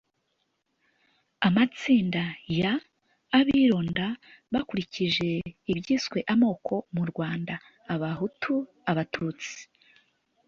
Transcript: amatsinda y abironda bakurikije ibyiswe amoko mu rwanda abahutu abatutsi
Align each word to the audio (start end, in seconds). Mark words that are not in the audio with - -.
amatsinda 1.47 2.23
y 2.59 2.63
abironda 3.39 4.07
bakurikije 4.53 5.29
ibyiswe 5.71 6.19
amoko 6.33 6.73
mu 6.95 7.03
rwanda 7.09 7.53
abahutu 7.93 8.53
abatutsi 8.91 9.57